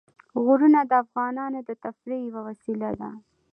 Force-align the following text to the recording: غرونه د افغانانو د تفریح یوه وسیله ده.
غرونه 0.43 0.79
د 0.89 0.91
افغانانو 1.03 1.59
د 1.67 1.69
تفریح 1.83 2.21
یوه 2.29 2.41
وسیله 2.49 2.89
ده. 2.99 3.11